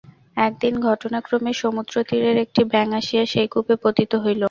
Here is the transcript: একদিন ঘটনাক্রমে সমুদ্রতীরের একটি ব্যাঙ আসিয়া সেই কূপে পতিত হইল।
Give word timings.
একদিন 0.37 0.73
ঘটনাক্রমে 0.87 1.51
সমুদ্রতীরের 1.61 2.35
একটি 2.45 2.61
ব্যাঙ 2.71 2.87
আসিয়া 2.99 3.23
সেই 3.33 3.47
কূপে 3.53 3.75
পতিত 3.83 4.11
হইল। 4.23 4.39